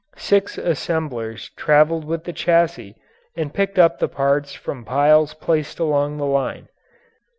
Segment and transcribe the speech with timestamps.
[0.17, 2.95] Six assemblers traveled with the chassis
[3.37, 6.69] and picked up the parts from piles placed along the line.